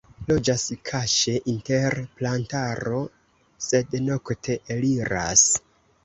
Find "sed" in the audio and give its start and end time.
3.67-3.93